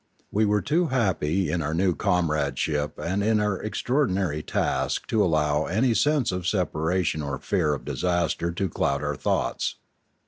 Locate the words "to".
5.09-5.23, 8.51-8.67